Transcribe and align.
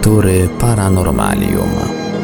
Lektury 0.00 0.48
Paranormalium. 0.60 1.70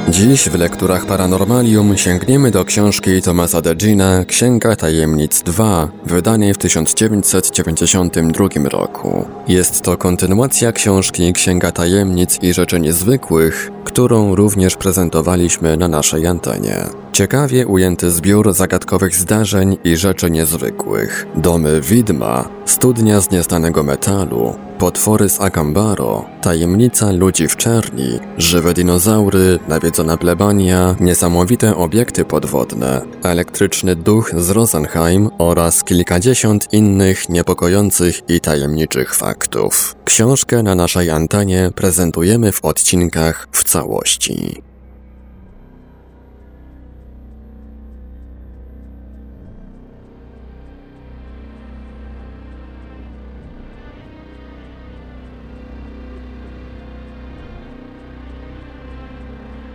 Dziś 0.09 0.49
w 0.49 0.55
lekturach 0.55 1.07
Paranormalium 1.07 1.97
sięgniemy 1.97 2.51
do 2.51 2.65
książki 2.65 3.23
Tomasa 3.23 3.63
Degina 3.63 4.25
Księga 4.25 4.77
Tajemnic 4.77 5.43
2, 5.43 5.89
wydanej 6.07 6.55
w 6.55 6.59
1992 6.59 8.49
roku. 8.69 9.29
Jest 9.49 9.83
to 9.83 9.97
kontynuacja 9.97 10.73
książki 10.73 11.33
Księga 11.33 11.73
Tajemnic 11.73 12.39
i 12.43 12.53
Rzeczy 12.55 12.81
Niezwykłych, 12.81 13.71
którą 13.97 14.35
również 14.35 14.77
prezentowaliśmy 14.77 15.77
na 15.77 15.89
naszej 15.89 16.27
antenie. 16.27 16.87
Ciekawie 17.13 17.67
ujęty 17.67 18.11
zbiór 18.11 18.55
zagadkowych 18.55 19.15
zdarzeń 19.15 19.77
i 19.85 19.97
rzeczy 19.97 20.31
niezwykłych. 20.31 21.27
Domy 21.37 21.81
widma, 21.81 22.49
studnia 22.67 23.21
z 23.21 23.31
nieznanego 23.31 23.83
metalu, 23.83 24.55
potwory 24.79 25.29
z 25.29 25.41
Akambaro, 25.41 26.25
tajemnica 26.43 27.13
ludzi 27.13 27.49
w 27.49 27.57
czerni, 27.57 28.19
żywe 28.39 28.75
dinozaury, 28.75 29.59
nawiedzona 29.69 30.17
plebania, 30.17 30.97
niesamowite 31.01 31.77
obiekty 31.77 32.25
podwodne, 32.25 33.03
elektryczny 33.23 33.97
duch 33.97 34.31
z 34.37 34.51
Rosenheim 34.51 35.31
oraz 35.39 35.85
kilkadziesiąt 35.85 36.73
innych 36.73 37.29
niepokojących 37.29 38.31
i 38.31 38.41
tajemniczych 38.41 39.15
faktów. 39.15 39.97
Książkę 40.05 40.63
na 40.63 40.75
naszej 40.75 41.11
antenie 41.11 41.71
prezentujemy 41.75 42.53
w 42.53 42.65
odcinkach 42.65 43.49
w 43.53 43.65
całości. 43.87 44.63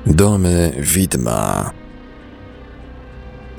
Domy 0.06 0.72
widma. 0.80 1.81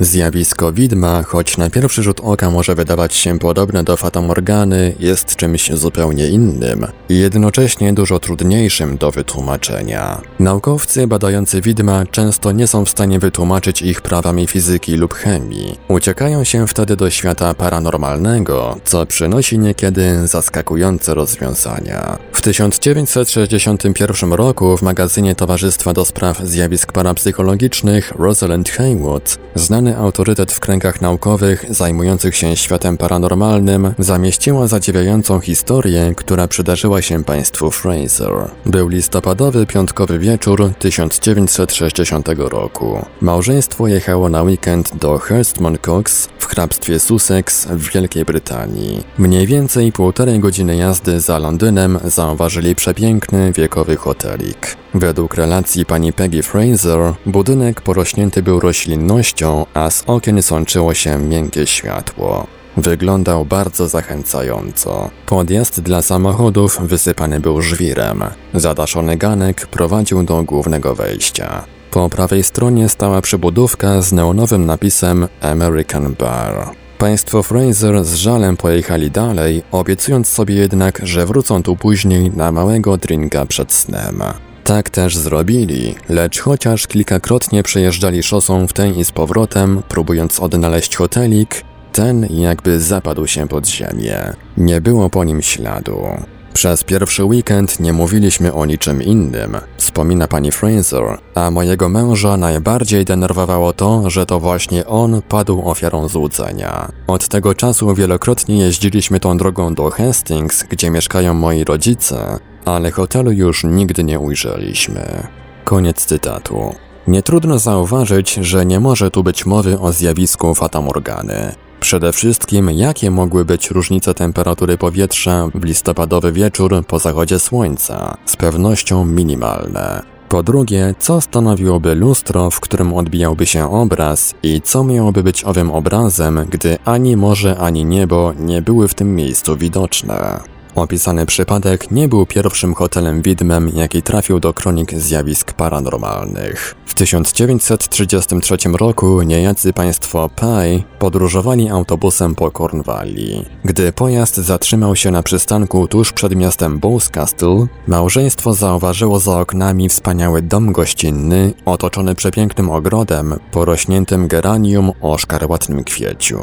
Zjawisko 0.03 0.73
widma, 0.73 1.23
choć 1.23 1.57
na 1.57 1.71
pierwszy 1.71 2.03
rzut 2.03 2.21
oka 2.21 2.51
może 2.51 2.75
wydawać 2.75 3.15
się 3.15 3.39
podobne 3.39 3.85
do 3.85 3.97
fatamorgany, 3.97 4.95
jest 5.01 5.37
czymś 5.37 5.71
zupełnie 5.73 6.29
innym 6.29 6.87
i 7.09 7.19
jednocześnie 7.19 7.93
dużo 7.93 8.19
trudniejszym 8.19 8.97
do 8.97 9.11
wytłumaczenia. 9.11 10.21
Naukowcy 10.39 11.07
badający 11.07 11.61
widma 11.61 12.07
często 12.07 12.53
nie 12.53 12.67
są 12.67 12.85
w 12.85 12.91
stanie 12.91 13.19
wytłumaczyć 13.19 13.83
ich 13.83 14.01
prawami 14.01 14.47
fizyki 14.47 14.97
lub 14.97 15.15
chemii. 15.15 15.79
Uciekają 15.89 16.45
się 16.45 16.67
wtedy 16.67 16.97
do 16.97 17.11
świata 17.11 17.55
paranormalnego, 17.55 18.77
co 18.85 19.07
przynosi 19.07 19.59
niekiedy 19.59 20.29
zaskakujące 20.29 21.15
rozwiązania. 21.15 22.19
W 22.33 22.41
1961 22.41 24.33
roku 24.33 24.77
w 24.77 24.83
magazynie 24.83 25.35
Towarzystwa 25.35 25.93
do 25.93 26.05
Spraw 26.05 26.41
Zjawisk 26.45 26.93
Parapsychologicznych 26.93 28.13
Rosalind 28.19 28.71
Haywood 28.71 29.39
znany 29.55 29.92
autorytet 29.97 30.53
w 30.53 30.61
kręgach 30.61 31.01
naukowych 31.01 31.65
zajmujących 31.71 32.37
się 32.37 32.57
światem 32.57 32.97
paranormalnym 32.97 33.95
zamieściła 33.99 34.67
zadziwiającą 34.67 35.41
historię, 35.41 36.13
która 36.17 36.49
przydarzyła 36.49 37.03
się 37.03 37.25
państwu 37.25 37.71
Fraser. 37.71 38.33
Był 38.67 38.89
listopadowy 38.89 39.67
piątkowy 39.67 40.19
wieczór 40.19 40.71
1960 40.79 42.29
roku. 42.39 43.05
Małżeństwo 43.21 43.89
jechało 43.89 44.29
na 44.29 44.43
weekend 44.43 44.97
do 44.97 45.19
Hurstmon 45.19 45.79
Cox 45.79 46.29
w 46.39 46.47
hrabstwie 46.47 47.01
Sussex 47.01 47.67
w 47.67 47.93
Wielkiej 47.93 48.25
Brytanii. 48.25 49.05
Mniej 49.19 49.47
więcej 49.47 49.93
półtorej 49.93 50.41
godziny 50.41 50.77
jazdy 50.77 51.21
za 51.21 51.39
Londynem 51.39 51.99
zauważyli 52.05 52.75
przepiękny, 52.75 53.53
wiekowy 53.53 53.97
hotelik. 53.97 54.82
Według 54.95 55.35
relacji 55.35 55.87
pani 55.87 56.13
Peggy 56.13 56.43
Fraser, 56.43 57.15
budynek 57.27 57.81
porośnięty 57.81 58.43
był 58.43 58.61
roślinnością, 58.61 59.67
a 59.75 59.91
z 59.91 60.05
okien 60.07 60.43
sączyło 60.43 60.95
się 60.95 61.19
miękkie 61.19 61.67
światło. 61.67 62.47
Wyglądał 62.77 63.45
bardzo 63.45 63.89
zachęcająco. 63.89 65.11
Podjazd 65.27 65.81
dla 65.81 66.03
samochodów 66.03 66.81
wysypany 66.81 67.41
był 67.41 67.63
żwirem. 67.63 68.25
Zadaszony 68.55 69.17
ganek 69.17 69.67
prowadził 69.67 70.23
do 70.23 70.43
głównego 70.43 70.95
wejścia. 70.95 71.65
Po 71.91 72.09
prawej 72.09 72.45
stronie 72.45 72.89
stała 72.89 73.21
przybudówka 73.21 74.03
z 74.03 74.13
neonowym 74.13 74.67
napisem 74.67 75.29
American 75.41 76.15
Bar. 76.19 76.71
Państwo 76.99 77.43
Fraser 77.43 78.05
z 78.05 78.15
żalem 78.15 78.57
pojechali 78.57 79.11
dalej, 79.11 79.63
obiecując 79.73 80.29
sobie 80.29 80.55
jednak, 80.55 81.01
że 81.03 81.27
wrócą 81.27 81.63
tu 81.63 81.77
później 81.77 82.31
na 82.31 82.53
małego 82.53 82.97
drinka 82.97 83.47
przed 83.47 83.73
snem. 83.73 84.23
Tak 84.65 84.91
też 84.91 85.17
zrobili, 85.17 85.95
lecz 86.09 86.41
chociaż 86.41 86.87
kilkakrotnie 86.87 87.63
przejeżdżali 87.63 88.23
szosą 88.23 88.67
w 88.67 88.73
ten 88.73 88.95
i 88.95 89.05
z 89.05 89.11
powrotem, 89.11 89.83
próbując 89.89 90.41
odnaleźć 90.41 90.97
hotelik, 90.97 91.65
ten 91.93 92.27
jakby 92.31 92.81
zapadł 92.81 93.27
się 93.27 93.49
pod 93.49 93.67
ziemię. 93.69 94.33
Nie 94.57 94.81
było 94.81 95.11
po 95.11 95.25
nim 95.25 95.43
śladu. 95.43 96.07
Przez 96.53 96.85
pierwszy 96.85 97.25
weekend 97.25 97.81
nie 97.81 97.93
mówiliśmy 97.93 98.53
o 98.53 98.67
niczym 98.67 99.03
innym, 99.03 99.57
wspomina 99.77 100.29
pani 100.29 100.53
Fraser, 100.53 101.19
a 101.35 101.51
mojego 101.51 101.89
męża 101.89 102.37
najbardziej 102.37 103.05
denerwowało 103.05 103.73
to, 103.73 104.11
że 104.11 104.27
to 104.27 104.41
właśnie 104.41 104.87
on 104.87 105.23
padł 105.23 105.69
ofiarą 105.69 106.09
złudzenia. 106.09 106.93
Od 107.07 107.29
tego 107.29 107.55
czasu 107.55 107.95
wielokrotnie 107.95 108.59
jeździliśmy 108.59 109.21
tą 109.21 109.37
drogą 109.37 109.75
do 109.75 109.91
Hastings, 109.91 110.65
gdzie 110.71 110.91
mieszkają 110.91 111.35
moi 111.35 111.65
rodzice, 111.65 112.39
ale 112.65 112.91
hotelu 112.91 113.33
już 113.33 113.65
nigdy 113.65 114.05
nie 114.05 114.21
ujrzeliśmy. 114.21 115.27
Koniec 115.65 116.05
cytatu. 116.05 116.75
Nie 117.07 117.23
trudno 117.23 117.59
zauważyć, 117.59 118.35
że 118.35 118.67
nie 118.67 118.81
może 118.81 119.11
tu 119.11 119.23
być 119.23 119.47
mowy 119.47 119.81
o 119.81 119.93
zjawisku 119.93 120.55
fatamorgany. 120.55 121.55
Przede 121.81 122.13
wszystkim, 122.13 122.71
jakie 122.71 123.11
mogły 123.11 123.45
być 123.45 123.71
różnice 123.71 124.15
temperatury 124.15 124.79
powietrza 124.79 125.49
w 125.55 125.65
listopadowy 125.65 126.33
wieczór 126.33 126.87
po 126.87 126.99
zachodzie 126.99 127.39
słońca? 127.39 128.17
Z 128.27 128.37
pewnością 128.37 129.05
minimalne. 129.05 130.03
Po 130.29 130.43
drugie, 130.43 130.95
co 130.99 131.21
stanowiłoby 131.21 131.95
lustro, 131.95 132.51
w 132.51 132.61
którym 132.61 132.95
odbijałby 132.95 133.47
się 133.47 133.71
obraz 133.71 134.35
i 134.43 134.61
co 134.61 134.85
miałoby 134.85 135.23
być 135.23 135.45
owym 135.45 135.71
obrazem, 135.71 136.47
gdy 136.51 136.79
ani 136.85 137.17
morze, 137.17 137.57
ani 137.59 137.85
niebo 137.85 138.33
nie 138.39 138.63
były 138.63 138.89
w 138.89 138.95
tym 138.95 139.17
miejscu 139.17 139.57
widoczne? 139.57 140.52
Opisany 140.75 141.27
przypadek 141.27 141.91
nie 141.91 142.09
był 142.09 142.27
pierwszym 142.27 142.75
hotelem 142.75 143.23
widmem, 143.23 143.71
jaki 143.75 144.03
trafił 144.03 144.41
do 144.41 144.55
kronik 144.55 144.95
zjawisk 144.95 145.53
paranormalnych. 145.53 146.75
W 146.87 146.95
1933 146.95 148.57
roku 148.73 149.23
niejacy 149.23 149.73
państwo 149.73 150.31
Pai 150.37 150.85
podróżowali 150.99 151.69
autobusem 151.69 152.35
po 152.35 152.51
Cornwalli. 152.51 153.45
Gdy 153.65 153.93
pojazd 153.93 154.37
zatrzymał 154.37 154.97
się 154.97 155.11
na 155.11 155.23
przystanku 155.23 155.89
tuż 155.89 156.13
przed 156.13 156.37
miastem 156.37 156.79
Bowscastle, 156.79 157.67
małżeństwo 157.87 158.55
zauważyło 158.55 159.19
za 159.19 159.41
oknami 159.41 159.89
wspaniały 159.89 160.43
dom 160.43 160.73
gościnny 160.73 161.53
otoczony 161.65 162.15
przepięknym 162.15 162.71
ogrodem 162.71 163.35
porośniętym 163.51 164.29
geranium 164.29 164.93
o 165.01 165.19
szkarłatnym 165.19 165.85
kwieciu. 165.85 166.39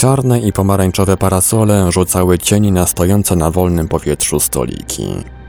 Czarne 0.00 0.40
i 0.40 0.52
pomarańczowe 0.52 1.16
parasole 1.16 1.92
rzucały 1.92 2.38
cieni 2.38 2.72
na 2.72 2.86
stojące 2.86 3.36
na 3.36 3.50
wolnym 3.50 3.88
powietrzu 3.88 4.40
stoliki. 4.40 5.06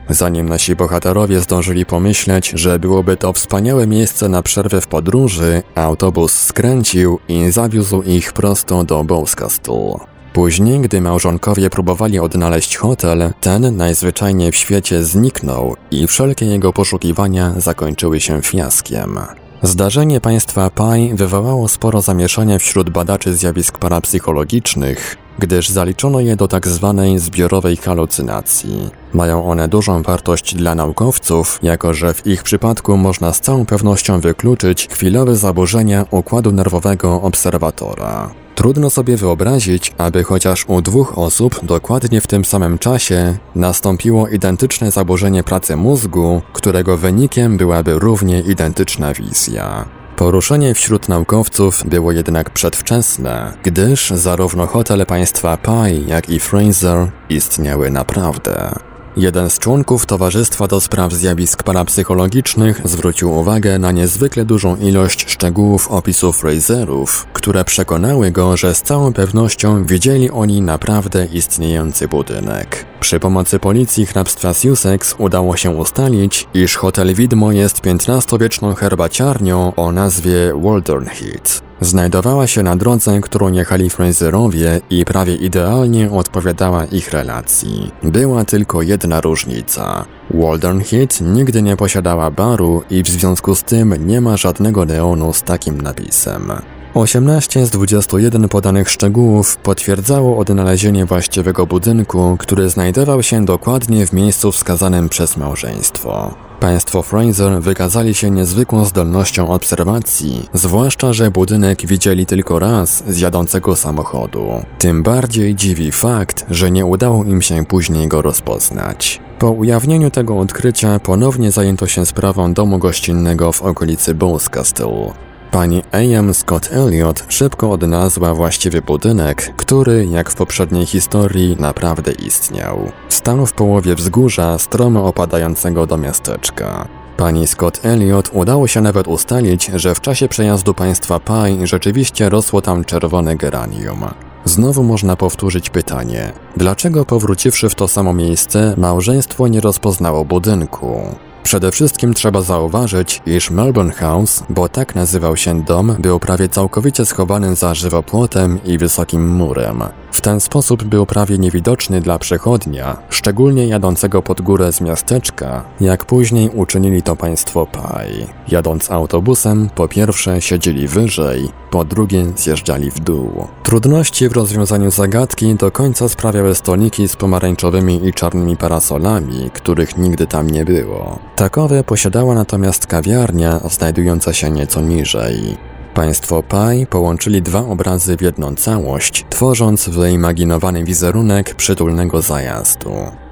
Zanim 0.08 0.48
nasi 0.48 0.76
bohaterowie 0.76 1.40
zdążyli 1.40 1.86
pomyśleć, 1.86 2.52
że 2.54 2.78
byłoby 2.78 3.16
to 3.16 3.32
wspaniałe 3.32 3.86
miejsce 3.86 4.28
na 4.28 4.42
przerwę 4.42 4.80
w 4.80 4.86
podróży, 4.86 5.62
autobus 5.74 6.32
skręcił 6.32 7.18
i 7.28 7.50
zawiózł 7.50 8.02
ich 8.02 8.32
prosto 8.32 8.84
do 8.84 9.04
Bowscastle. 9.04 9.94
Później, 10.32 10.80
gdy 10.80 11.00
małżonkowie 11.00 11.70
próbowali 11.70 12.18
odnaleźć 12.18 12.76
hotel, 12.76 13.32
ten 13.40 13.76
najzwyczajniej 13.76 14.52
w 14.52 14.56
świecie 14.56 15.04
zniknął 15.04 15.76
i 15.90 16.06
wszelkie 16.06 16.46
jego 16.46 16.72
poszukiwania 16.72 17.52
zakończyły 17.56 18.20
się 18.20 18.42
fiaskiem. 18.42 19.18
Zdarzenie 19.64 20.20
państwa 20.20 20.70
Pai 20.70 21.14
wywołało 21.14 21.68
sporo 21.68 22.00
zamieszania 22.00 22.58
wśród 22.58 22.90
badaczy 22.90 23.36
zjawisk 23.36 23.78
parapsychologicznych, 23.78 25.16
gdyż 25.38 25.68
zaliczono 25.68 26.20
je 26.20 26.36
do 26.36 26.48
tak 26.48 26.68
zwanej 26.68 27.18
zbiorowej 27.18 27.76
halucynacji. 27.76 28.90
Mają 29.12 29.44
one 29.44 29.68
dużą 29.68 30.02
wartość 30.02 30.54
dla 30.54 30.74
naukowców, 30.74 31.58
jako 31.62 31.94
że 31.94 32.14
w 32.14 32.26
ich 32.26 32.42
przypadku 32.42 32.96
można 32.96 33.32
z 33.32 33.40
całą 33.40 33.66
pewnością 33.66 34.20
wykluczyć 34.20 34.88
chwilowe 34.88 35.36
zaburzenia 35.36 36.04
układu 36.10 36.52
nerwowego 36.52 37.22
obserwatora. 37.22 38.41
Trudno 38.54 38.90
sobie 38.90 39.16
wyobrazić, 39.16 39.92
aby 39.98 40.24
chociaż 40.24 40.64
u 40.68 40.82
dwóch 40.82 41.18
osób 41.18 41.60
dokładnie 41.62 42.20
w 42.20 42.26
tym 42.26 42.44
samym 42.44 42.78
czasie 42.78 43.38
nastąpiło 43.54 44.28
identyczne 44.28 44.90
zaburzenie 44.90 45.44
pracy 45.44 45.76
mózgu, 45.76 46.42
którego 46.52 46.96
wynikiem 46.96 47.56
byłaby 47.56 47.98
równie 47.98 48.40
identyczna 48.40 49.14
wizja. 49.14 49.84
Poruszenie 50.16 50.74
wśród 50.74 51.08
naukowców 51.08 51.84
było 51.86 52.12
jednak 52.12 52.50
przedwczesne, 52.50 53.52
gdyż 53.62 54.10
zarówno 54.10 54.66
hotel 54.66 55.06
państwa 55.06 55.56
Pai, 55.56 56.04
jak 56.06 56.30
i 56.30 56.40
Fraser 56.40 57.10
istniały 57.28 57.90
naprawdę. 57.90 58.72
Jeden 59.16 59.50
z 59.50 59.58
członków 59.58 60.06
Towarzystwa 60.06 60.66
do 60.66 60.80
Spraw 60.80 61.12
Zjawisk 61.12 61.62
Parapsychologicznych 61.62 62.80
zwrócił 62.84 63.32
uwagę 63.32 63.78
na 63.78 63.92
niezwykle 63.92 64.44
dużą 64.44 64.76
ilość 64.76 65.30
szczegółów 65.30 65.88
opisów 65.88 66.36
Fraserów, 66.36 67.26
które 67.32 67.64
przekonały 67.64 68.30
go, 68.30 68.56
że 68.56 68.74
z 68.74 68.82
całą 68.82 69.12
pewnością 69.12 69.84
widzieli 69.84 70.30
oni 70.30 70.62
naprawdę 70.62 71.26
istniejący 71.32 72.08
budynek. 72.08 72.86
Przy 73.00 73.20
pomocy 73.20 73.58
policji 73.58 74.06
hrabstwa 74.06 74.54
Sussex 74.54 75.14
udało 75.18 75.56
się 75.56 75.70
ustalić, 75.70 76.48
iż 76.54 76.76
hotel 76.76 77.14
Widmo 77.14 77.52
jest 77.52 77.80
XV-wieczną 77.86 78.74
herbaciarnią 78.74 79.74
o 79.74 79.92
nazwie 79.92 80.52
Waldorn 80.62 81.06
Heath. 81.06 81.71
Znajdowała 81.82 82.46
się 82.46 82.62
na 82.62 82.76
drodze, 82.76 83.20
którą 83.20 83.52
jechali 83.52 83.90
Fraserowie 83.90 84.80
i 84.90 85.04
prawie 85.04 85.34
idealnie 85.34 86.10
odpowiadała 86.10 86.84
ich 86.84 87.12
relacji. 87.12 87.90
Była 88.02 88.44
tylko 88.44 88.82
jedna 88.82 89.20
różnica. 89.20 90.04
Waldorn 90.30 90.80
Heath 90.80 91.20
nigdy 91.20 91.62
nie 91.62 91.76
posiadała 91.76 92.30
baru 92.30 92.82
i 92.90 93.02
w 93.02 93.08
związku 93.08 93.54
z 93.54 93.62
tym 93.62 94.06
nie 94.06 94.20
ma 94.20 94.36
żadnego 94.36 94.84
neonu 94.84 95.32
z 95.32 95.42
takim 95.42 95.80
napisem. 95.80 96.52
18 96.94 97.66
z 97.66 97.70
21 97.70 98.48
podanych 98.48 98.90
szczegółów 98.90 99.56
potwierdzało 99.56 100.38
odnalezienie 100.38 101.06
właściwego 101.06 101.66
budynku, 101.66 102.36
który 102.38 102.70
znajdował 102.70 103.22
się 103.22 103.44
dokładnie 103.44 104.06
w 104.06 104.12
miejscu 104.12 104.52
wskazanym 104.52 105.08
przez 105.08 105.36
małżeństwo. 105.36 106.34
Państwo 106.62 107.02
Fraser 107.02 107.62
wykazali 107.62 108.14
się 108.14 108.30
niezwykłą 108.30 108.84
zdolnością 108.84 109.48
obserwacji, 109.48 110.48
zwłaszcza, 110.54 111.12
że 111.12 111.30
budynek 111.30 111.86
widzieli 111.86 112.26
tylko 112.26 112.58
raz 112.58 113.04
z 113.08 113.20
jadącego 113.20 113.76
samochodu. 113.76 114.46
Tym 114.78 115.02
bardziej 115.02 115.54
dziwi 115.54 115.92
fakt, 115.92 116.46
że 116.50 116.70
nie 116.70 116.86
udało 116.86 117.24
im 117.24 117.42
się 117.42 117.64
później 117.64 118.08
go 118.08 118.22
rozpoznać. 118.22 119.20
Po 119.38 119.50
ujawnieniu 119.50 120.10
tego 120.10 120.38
odkrycia 120.38 120.98
ponownie 120.98 121.50
zajęto 121.50 121.86
się 121.86 122.06
sprawą 122.06 122.54
domu 122.54 122.78
gościnnego 122.78 123.52
w 123.52 123.62
okolicy 123.62 124.14
Bowscastle. 124.14 125.12
Pani 125.52 125.82
A.M. 125.92 126.34
Scott 126.34 126.68
Elliot 126.72 127.24
szybko 127.28 127.70
odnalazła 127.70 128.34
właściwy 128.34 128.82
budynek, 128.82 129.54
który, 129.56 130.06
jak 130.06 130.30
w 130.30 130.34
poprzedniej 130.34 130.86
historii, 130.86 131.56
naprawdę 131.60 132.12
istniał. 132.12 132.92
Stał 133.08 133.46
w 133.46 133.52
połowie 133.52 133.94
wzgórza 133.94 134.58
stromo 134.58 135.06
opadającego 135.06 135.86
do 135.86 135.96
miasteczka. 135.96 136.88
Pani 137.16 137.46
Scott 137.46 137.80
Elliot 137.84 138.30
udało 138.32 138.66
się 138.66 138.80
nawet 138.80 139.08
ustalić, 139.08 139.70
że 139.74 139.94
w 139.94 140.00
czasie 140.00 140.28
przejazdu 140.28 140.74
państwa 140.74 141.20
Pai 141.20 141.66
rzeczywiście 141.66 142.28
rosło 142.28 142.62
tam 142.62 142.84
czerwone 142.84 143.36
geranium. 143.36 144.04
Znowu 144.44 144.82
można 144.82 145.16
powtórzyć 145.16 145.70
pytanie, 145.70 146.32
dlaczego 146.56 147.04
powróciwszy 147.04 147.68
w 147.68 147.74
to 147.74 147.88
samo 147.88 148.12
miejsce, 148.12 148.74
małżeństwo 148.76 149.48
nie 149.48 149.60
rozpoznało 149.60 150.24
budynku? 150.24 151.14
Przede 151.42 151.72
wszystkim 151.72 152.14
trzeba 152.14 152.40
zauważyć, 152.40 153.22
iż 153.26 153.50
Melbourne 153.50 153.92
House, 153.92 154.44
bo 154.50 154.68
tak 154.68 154.94
nazywał 154.94 155.36
się 155.36 155.62
dom, 155.62 155.96
był 155.98 156.20
prawie 156.20 156.48
całkowicie 156.48 157.04
schowany 157.04 157.56
za 157.56 157.74
żywopłotem 157.74 158.58
i 158.64 158.78
wysokim 158.78 159.28
murem. 159.28 159.82
W 160.12 160.20
ten 160.20 160.40
sposób 160.40 160.84
był 160.84 161.06
prawie 161.06 161.38
niewidoczny 161.38 162.00
dla 162.00 162.18
przechodnia, 162.18 162.96
szczególnie 163.10 163.66
jadącego 163.66 164.22
pod 164.22 164.40
górę 164.40 164.72
z 164.72 164.80
miasteczka, 164.80 165.64
jak 165.80 166.04
później 166.04 166.50
uczynili 166.54 167.02
to 167.02 167.16
państwo 167.16 167.66
Pai. 167.66 168.26
Jadąc 168.48 168.90
autobusem, 168.90 169.70
po 169.74 169.88
pierwsze 169.88 170.40
siedzieli 170.40 170.88
wyżej, 170.88 171.48
po 171.70 171.84
drugie 171.84 172.26
zjeżdżali 172.36 172.90
w 172.90 173.00
dół. 173.00 173.48
Trudności 173.62 174.28
w 174.28 174.32
rozwiązaniu 174.32 174.90
zagadki 174.90 175.54
do 175.54 175.70
końca 175.70 176.08
sprawiały 176.08 176.54
stoliki 176.54 177.08
z 177.08 177.16
pomarańczowymi 177.16 178.06
i 178.06 178.12
czarnymi 178.12 178.56
parasolami, 178.56 179.50
których 179.54 179.98
nigdy 179.98 180.26
tam 180.26 180.50
nie 180.50 180.64
było. 180.64 181.18
Takowe 181.42 181.84
posiadała 181.84 182.34
natomiast 182.34 182.86
kawiarnia 182.86 183.60
znajdująca 183.70 184.32
się 184.32 184.50
nieco 184.50 184.80
niżej. 184.80 185.56
Państwo 185.94 186.42
Pai 186.42 186.86
połączyli 186.86 187.42
dwa 187.42 187.58
obrazy 187.58 188.16
w 188.16 188.20
jedną 188.20 188.54
całość, 188.54 189.26
tworząc 189.30 189.88
wyimaginowany 189.88 190.84
wizerunek 190.84 191.54
przytulnego 191.54 192.22
zajazdu. 192.22 192.90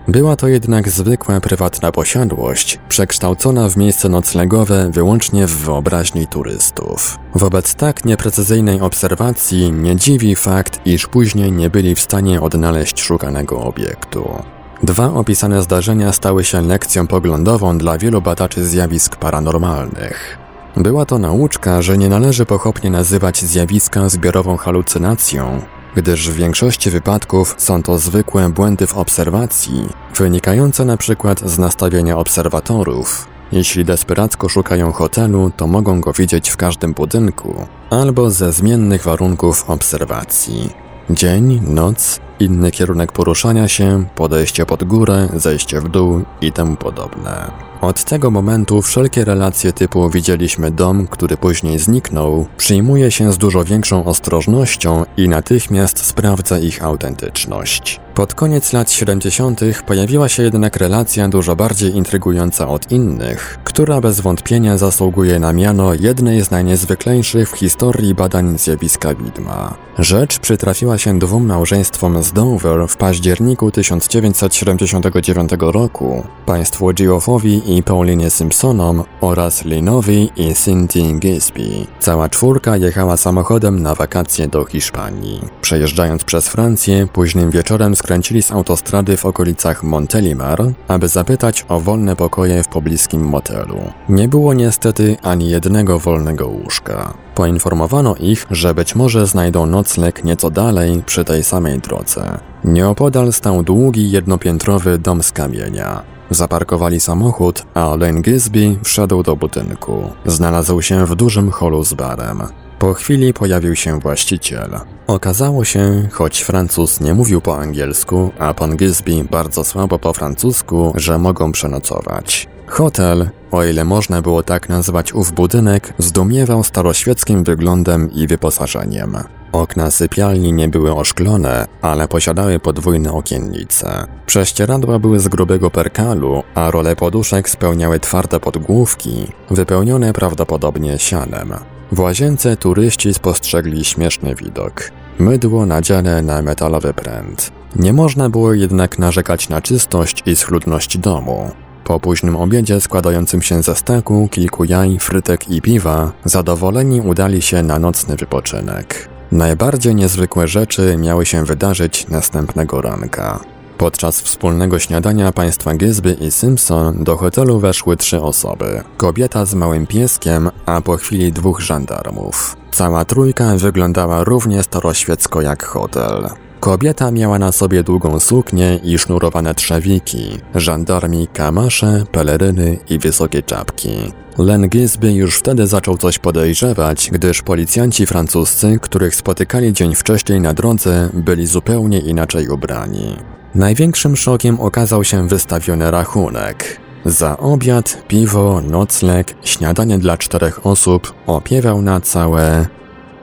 Była 0.09 0.37
to 0.37 0.49
jednak 0.49 0.89
zwykła 0.89 1.41
prywatna 1.41 1.93
posiadłość, 1.93 2.79
przekształcona 2.89 3.69
w 3.69 3.77
miejsce 3.77 4.09
noclegowe 4.09 4.91
wyłącznie 4.91 5.47
w 5.47 5.57
wyobraźni 5.57 6.27
turystów. 6.27 7.19
Wobec 7.35 7.75
tak 7.75 8.05
nieprecyzyjnej 8.05 8.81
obserwacji 8.81 9.73
nie 9.73 9.97
dziwi 9.97 10.37
fakt, 10.37 10.81
iż 10.87 11.07
później 11.07 11.53
nie 11.53 11.71
byli 11.71 11.95
w 11.95 12.01
stanie 12.01 12.41
odnaleźć 12.41 13.01
szukanego 13.01 13.61
obiektu. 13.61 14.43
Dwa 14.83 15.13
opisane 15.13 15.63
zdarzenia 15.63 16.13
stały 16.13 16.45
się 16.45 16.63
lekcją 16.63 17.07
poglądową 17.07 17.79
dla 17.79 17.99
wielu 17.99 18.23
badaczy 18.23 18.67
zjawisk 18.67 19.17
paranormalnych. 19.17 20.39
Była 20.77 21.07
to 21.07 21.19
nauczka, 21.19 21.83
że 21.83 21.99
nie 21.99 22.09
należy 22.09 22.47
pochopnie 22.47 22.91
nazywać 22.91 23.45
zjawiska 23.45 24.09
zbiorową 24.09 24.57
halucynacją, 24.57 25.63
gdyż 25.97 26.31
w 26.31 26.35
większości 26.35 26.91
wypadków 26.91 27.55
są 27.59 27.83
to 27.83 27.99
zwykłe 27.99 28.49
błędy 28.49 28.87
w 28.87 28.97
obserwacji, 28.97 29.89
wynikające 30.15 30.85
przykład 30.97 31.41
z 31.41 31.59
nastawienia 31.59 32.19
obserwatorów. 32.19 33.29
Jeśli 33.53 33.85
desperacko 33.85 34.49
szukają 34.49 34.93
hotelu, 34.93 35.51
to 35.57 35.67
mogą 35.67 36.01
go 36.01 36.13
widzieć 36.13 36.51
w 36.51 36.57
każdym 36.57 36.93
budynku, 36.93 37.67
albo 37.91 38.31
ze 38.31 38.53
zmiennych 38.53 39.03
warunków 39.03 39.71
obserwacji. 39.71 40.71
Dzień, 41.11 41.61
noc, 41.67 42.21
inny 42.41 42.71
kierunek 42.71 43.13
poruszania 43.13 43.69
się, 43.69 44.05
podejście 44.15 44.67
pod 44.67 44.85
górę, 44.85 45.29
zejście 45.37 45.81
w 45.81 45.89
dół 45.89 46.23
i 46.41 46.53
temu 46.53 46.77
podobne. 46.77 47.51
Od 47.81 48.05
tego 48.05 48.31
momentu 48.31 48.83
wszelkie 48.83 49.25
relacje 49.25 49.73
typu 49.73 50.11
widzieliśmy 50.11 50.71
dom, 50.71 51.07
który 51.07 51.37
później 51.37 51.79
zniknął, 51.79 52.47
przyjmuje 52.57 53.11
się 53.11 53.33
z 53.33 53.39
dużo 53.39 53.65
większą 53.65 54.05
ostrożnością 54.05 55.05
i 55.17 55.29
natychmiast 55.29 56.07
sprawdza 56.07 56.59
ich 56.59 56.85
autentyczność. 56.85 58.01
Pod 58.21 58.35
koniec 58.35 58.73
lat 58.73 58.91
70. 58.91 59.61
pojawiła 59.87 60.29
się 60.29 60.43
jednak 60.43 60.77
relacja 60.77 61.29
dużo 61.29 61.57
bardziej 61.57 61.97
intrygująca 61.97 62.69
od 62.69 62.93
innych, 62.93 63.59
która 63.65 64.01
bez 64.01 64.21
wątpienia 64.21 64.79
zasługuje 64.79 65.39
na 65.39 65.53
miano 65.53 65.95
jednej 65.95 66.45
z 66.45 66.51
najniezwyklejszych 66.51 67.51
w 67.51 67.57
historii 67.57 68.15
badań 68.15 68.59
zjawiska 68.59 69.15
widma. 69.15 69.75
Rzecz 69.99 70.39
przytrafiła 70.39 70.99
się 70.99 71.19
dwóm 71.19 71.47
małżeństwom 71.47 72.23
z 72.23 72.33
Dover 72.33 72.89
w 72.89 72.97
październiku 72.97 73.71
1979 73.71 75.51
roku, 75.61 76.25
państwu 76.47 76.91
Geoffowi 76.95 77.77
i 77.77 77.83
Paulinie 77.83 78.31
Simpsonom 78.31 79.05
oraz 79.21 79.65
Linowi 79.65 80.31
i 80.37 80.55
Cynthia 80.55 81.19
Gisby. 81.19 81.87
Cała 82.01 82.29
czwórka 82.29 82.77
jechała 82.77 83.17
samochodem 83.17 83.83
na 83.83 83.95
wakacje 83.95 84.49
do 84.49 84.65
Hiszpanii. 84.65 85.41
Przejeżdżając 85.61 86.25
przez 86.25 86.49
Francję, 86.49 87.07
późnym 87.13 87.51
wieczorem 87.51 87.97
skręcili 87.97 88.10
z 88.41 88.53
autostrady 88.53 89.17
w 89.17 89.27
okolicach 89.27 89.83
Montelimar, 89.83 90.63
aby 90.89 91.09
zapytać 91.09 91.65
o 91.69 91.81
wolne 91.81 92.17
pokoje 92.17 92.63
w 92.63 92.69
pobliskim 92.69 93.23
motelu. 93.23 93.79
Nie 94.09 94.29
było 94.29 94.55
niestety 94.55 95.17
ani 95.23 95.51
jednego 95.51 95.99
wolnego 95.99 96.49
łóżka. 96.49 97.15
Poinformowano 97.35 98.15
ich, 98.17 98.47
że 98.51 98.75
być 98.75 98.95
może 98.95 99.27
znajdą 99.27 99.67
nocleg 99.67 100.25
nieco 100.25 100.51
dalej 100.51 101.03
przy 101.07 101.25
tej 101.25 101.45
samej 101.45 101.79
drodze. 101.79 102.39
Nieopodal 102.65 103.33
stał 103.33 103.63
długi 103.63 104.11
jednopiętrowy 104.11 104.99
dom 104.99 105.23
z 105.23 105.33
kamienia. 105.33 106.03
Zaparkowali 106.31 107.01
samochód, 107.01 107.67
a 107.75 107.95
Len 107.97 108.23
Gisby 108.23 108.77
wszedł 108.85 109.23
do 109.23 109.37
budynku. 109.37 110.11
Znalazł 110.27 110.83
się 110.83 111.07
w 111.07 111.15
dużym 111.15 111.51
holu 111.51 111.85
z 111.85 111.95
barem. 111.95 112.43
Po 112.81 112.95
chwili 112.95 113.35
pojawił 113.35 113.77
się 113.77 114.01
właściciel. 114.01 114.81
Okazało 115.07 115.65
się, 115.65 116.09
choć 116.13 116.41
Francuz 116.41 117.01
nie 117.01 117.15
mówił 117.15 117.41
po 117.41 117.59
angielsku, 117.59 118.31
a 118.39 118.55
pan 118.55 118.77
Gisby 118.77 119.25
bardzo 119.31 119.65
słabo 119.65 119.99
po 119.99 120.13
francusku, 120.13 120.93
że 120.97 121.19
mogą 121.19 121.53
przenocować. 121.53 122.49
Hotel, 122.67 123.31
o 123.51 123.65
ile 123.65 123.85
można 123.85 124.23
było 124.23 124.43
tak 124.43 124.69
nazwać 124.69 125.15
ów 125.15 125.33
budynek, 125.33 125.95
zdumiewał 125.99 126.65
staroświeckim 126.65 127.45
wyglądem 127.45 128.13
i 128.13 128.27
wyposażeniem. 128.27 129.17
Okna 129.53 129.91
sypialni 129.91 130.53
nie 130.53 130.69
były 130.69 130.95
oszklone, 130.95 131.67
ale 131.83 132.09
posiadały 132.09 132.59
podwójne 132.59 133.13
okiennice. 133.13 134.07
Prześcieradła 134.27 134.99
były 134.99 135.21
z 135.21 135.29
grubego 135.29 135.71
perkalu, 135.71 136.43
a 136.55 136.71
role 136.71 136.97
poduszek 136.97 137.51
spełniały 137.51 138.01
twarde 138.01 138.41
podgłówki, 138.41 139.33
wypełnione 139.51 140.13
prawdopodobnie 140.13 140.99
sianem. 140.99 141.55
W 141.93 142.01
łazience 142.01 142.57
turyści 142.57 143.15
spostrzegli 143.15 143.85
śmieszny 143.85 144.35
widok. 144.35 144.91
Mydło 145.19 145.67
nadziane 145.67 146.23
na 146.23 146.43
metalowy 146.43 146.95
pręt. 146.95 147.51
Nie 147.77 147.93
można 147.93 148.31
było 148.31 148.55
jednak 148.55 148.99
narzekać 148.99 149.49
na 149.49 149.61
czystość 149.61 150.23
i 150.27 150.37
schludność 150.37 150.99
domu. 150.99 151.51
Po 151.85 152.01
późnym 152.01 152.37
obiedzie 152.37 152.81
składającym 152.81 153.43
się 153.43 153.63
ze 153.63 153.75
steku, 153.75 154.29
kilku 154.31 154.65
jaj, 154.65 154.99
frytek 154.99 155.49
i 155.49 155.63
piwa, 155.63 156.13
zadowoleni 156.25 157.01
udali 157.01 157.43
się 157.43 157.63
na 157.63 157.79
nocny 157.79 158.17
wypoczynek. 158.17 159.09
Najbardziej 159.33 159.95
niezwykłe 159.95 160.49
rzeczy 160.49 160.97
miały 160.99 161.27
się 161.27 161.45
wydarzyć 161.45 162.09
następnego 162.09 162.81
ranka. 162.81 163.41
Podczas 163.81 164.21
wspólnego 164.21 164.79
śniadania 164.79 165.33
państwa 165.33 165.75
Gisby 165.75 166.13
i 166.21 166.31
Simpson 166.31 167.05
do 167.05 167.17
hotelu 167.17 167.59
weszły 167.59 167.97
trzy 167.97 168.23
osoby. 168.23 168.83
Kobieta 168.97 169.45
z 169.45 169.55
małym 169.55 169.87
pieskiem, 169.87 170.51
a 170.67 170.81
po 170.81 170.97
chwili 170.97 171.33
dwóch 171.33 171.61
żandarmów. 171.61 172.57
Cała 172.73 173.05
trójka 173.05 173.57
wyglądała 173.57 174.25
równie 174.25 174.63
staroświecko 174.63 175.41
jak 175.41 175.65
hotel. 175.65 176.29
Kobieta 176.61 177.11
miała 177.11 177.39
na 177.39 177.53
sobie 177.53 177.83
długą 177.83 178.21
suknię 178.21 178.81
i 178.83 178.99
sznurowane 178.99 179.55
trzewiki, 179.55 180.39
żandarmi 180.55 181.29
kamasze, 181.33 182.05
peleryny 182.13 182.79
i 182.89 182.99
wysokie 182.99 183.43
czapki. 183.43 184.13
Len 184.39 184.69
Gisby 184.69 185.13
już 185.13 185.39
wtedy 185.39 185.67
zaczął 185.67 185.97
coś 185.97 186.19
podejrzewać, 186.19 187.11
gdyż 187.13 187.43
policjanci 187.43 188.07
francuscy, 188.07 188.79
których 188.83 189.15
spotykali 189.15 189.73
dzień 189.73 189.95
wcześniej 189.95 190.41
na 190.41 190.55
drodze, 190.55 191.09
byli 191.15 191.47
zupełnie 191.47 191.99
inaczej 191.99 192.49
ubrani. 192.49 193.40
Największym 193.55 194.17
szokiem 194.17 194.61
okazał 194.61 195.05
się 195.05 195.29
wystawiony 195.29 195.91
rachunek. 195.91 196.81
Za 197.05 197.39
obiad, 197.39 198.03
piwo, 198.09 198.61
nocleg, 198.61 199.35
śniadanie 199.43 199.99
dla 199.99 200.19
czterech 200.19 200.67
osób 200.67 201.15
opiewał 201.27 201.83
na 201.83 202.01
całe 202.01 202.67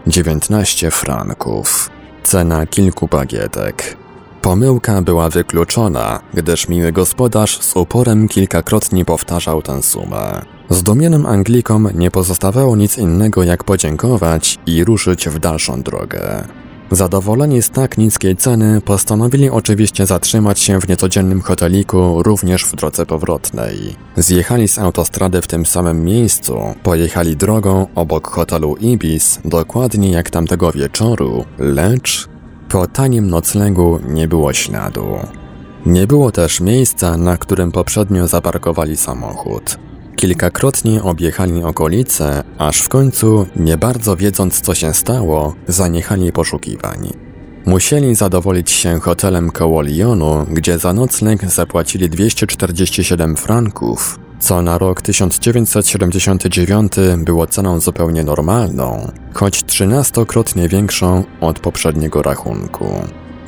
19 0.08 0.92
franków. 0.92 1.90
Cena 2.24 2.66
kilku 2.66 3.08
bagietek. 3.08 3.98
Pomyłka 4.42 5.02
była 5.02 5.30
wykluczona, 5.30 6.20
gdyż 6.34 6.68
miły 6.68 6.92
gospodarz 6.92 7.62
z 7.62 7.76
uporem 7.76 8.28
kilkakrotnie 8.28 9.06
powtarzał 9.06 9.62
tę 9.62 9.84
sumę. 9.84 10.42
Zdumionym 10.70 11.26
Anglikom 11.26 11.90
nie 11.96 12.12
pozostawało 12.12 12.76
nic 12.76 12.98
innego 12.98 13.44
jak 13.44 13.64
podziękować 13.64 14.60
i 14.66 14.84
ruszyć 14.84 15.30
w 15.30 15.40
dalszą 15.40 15.82
drogę. 15.82 16.44
Zadowoleni 16.92 17.62
z 17.62 17.70
tak 17.70 17.98
niskiej 17.98 18.36
ceny, 18.36 18.82
postanowili 18.82 19.50
oczywiście 19.50 20.06
zatrzymać 20.06 20.60
się 20.60 20.82
w 20.82 20.88
niecodziennym 20.88 21.42
hoteliku 21.42 22.24
również 22.24 22.64
w 22.64 22.76
drodze 22.76 23.06
powrotnej. 23.06 23.96
Zjechali 24.16 24.68
z 24.68 24.80
autostrady 24.80 25.42
w 25.42 25.48
tym 25.48 25.66
samym 25.66 26.04
miejscu, 26.04 26.58
pojechali 26.84 27.36
drogą 27.36 27.88
obok 27.96 28.28
hotelu 28.28 28.76
Ibis, 28.76 29.40
dokładnie 29.46 30.12
jak 30.12 30.30
tamtego 30.30 30.72
wieczoru, 30.72 31.46
lecz 31.58 32.28
po 32.70 32.88
tanim 32.88 33.28
noclegu 33.30 34.00
nie 34.08 34.28
było 34.28 34.54
śladu. 34.54 35.18
Nie 35.86 36.08
było 36.08 36.32
też 36.32 36.62
miejsca, 36.62 37.18
na 37.18 37.38
którym 37.38 37.72
poprzednio 37.72 38.28
zaparkowali 38.28 38.98
samochód. 38.98 39.78
Kilkakrotnie 40.18 41.04
objechali 41.04 41.64
okolice, 41.64 42.44
aż 42.58 42.82
w 42.82 42.90
końcu, 42.90 43.48
nie 43.56 43.78
bardzo 43.78 44.16
wiedząc 44.16 44.62
co 44.62 44.76
się 44.76 44.94
stało, 44.94 45.56
zaniechali 45.68 46.32
poszukiwań. 46.32 47.14
Musieli 47.66 48.16
zadowolić 48.16 48.72
się 48.72 49.00
hotelem 49.00 49.52
koło 49.52 49.82
Lyonu, 49.82 50.46
gdzie 50.52 50.80
za 50.80 50.94
nocleg 50.94 51.52
zapłacili 51.52 52.10
247 52.10 53.36
franków, 53.36 54.20
co 54.40 54.62
na 54.62 54.78
rok 54.78 55.02
1979 55.02 56.94
było 57.18 57.48
ceną 57.48 57.80
zupełnie 57.80 58.24
normalną, 58.24 59.12
choć 59.34 59.64
trzynastokrotnie 59.64 60.70
większą 60.70 61.24
od 61.42 61.60
poprzedniego 61.60 62.22
rachunku. 62.22 62.88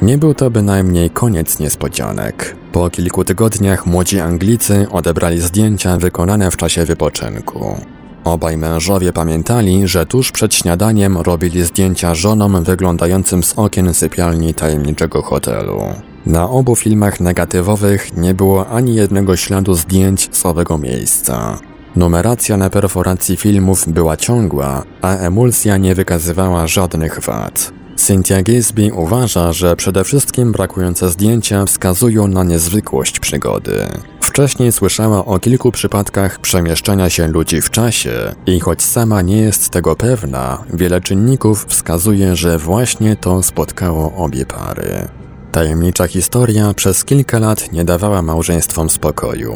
Nie 0.01 0.17
był 0.17 0.33
to 0.33 0.49
bynajmniej 0.49 1.09
koniec 1.09 1.59
niespodzianek. 1.59 2.55
Po 2.71 2.89
kilku 2.89 3.23
tygodniach 3.23 3.85
młodzi 3.85 4.19
Anglicy 4.19 4.87
odebrali 4.91 5.41
zdjęcia 5.41 5.97
wykonane 5.97 6.51
w 6.51 6.57
czasie 6.57 6.85
wypoczynku. 6.85 7.75
Obaj 8.23 8.57
mężowie 8.57 9.13
pamiętali, 9.13 9.87
że 9.87 10.05
tuż 10.05 10.31
przed 10.31 10.53
śniadaniem 10.55 11.17
robili 11.17 11.63
zdjęcia 11.63 12.15
żonom 12.15 12.63
wyglądającym 12.63 13.43
z 13.43 13.53
okien 13.53 13.93
sypialni 13.93 14.53
tajemniczego 14.53 15.21
hotelu. 15.21 15.81
Na 16.25 16.49
obu 16.49 16.75
filmach 16.75 17.19
negatywowych 17.19 18.17
nie 18.17 18.33
było 18.33 18.67
ani 18.67 18.95
jednego 18.95 19.35
śladu 19.35 19.73
zdjęć 19.73 20.29
z 20.31 20.45
owego 20.45 20.77
miejsca. 20.77 21.59
Numeracja 21.95 22.57
na 22.57 22.69
perforacji 22.69 23.37
filmów 23.37 23.87
była 23.87 24.17
ciągła, 24.17 24.83
a 25.01 25.15
emulsja 25.15 25.77
nie 25.77 25.95
wykazywała 25.95 26.67
żadnych 26.67 27.19
wad. 27.19 27.78
Cynthia 27.99 28.43
Gisby 28.43 28.93
uważa, 28.93 29.53
że 29.53 29.75
przede 29.75 30.03
wszystkim 30.03 30.51
brakujące 30.51 31.09
zdjęcia 31.09 31.65
wskazują 31.65 32.27
na 32.27 32.43
niezwykłość 32.43 33.19
przygody. 33.19 33.87
Wcześniej 34.21 34.71
słyszała 34.71 35.25
o 35.25 35.39
kilku 35.39 35.71
przypadkach 35.71 36.39
przemieszczania 36.39 37.09
się 37.09 37.27
ludzi 37.27 37.61
w 37.61 37.69
czasie 37.69 38.35
i 38.45 38.59
choć 38.59 38.81
sama 38.81 39.21
nie 39.21 39.37
jest 39.37 39.69
tego 39.69 39.95
pewna, 39.95 40.63
wiele 40.73 41.01
czynników 41.01 41.65
wskazuje, 41.65 42.35
że 42.35 42.57
właśnie 42.57 43.15
to 43.15 43.43
spotkało 43.43 44.13
obie 44.15 44.45
pary. 44.45 45.07
Tajemnicza 45.51 46.07
historia 46.07 46.73
przez 46.73 47.05
kilka 47.05 47.39
lat 47.39 47.71
nie 47.71 47.85
dawała 47.85 48.21
małżeństwom 48.21 48.89
spokoju. 48.89 49.53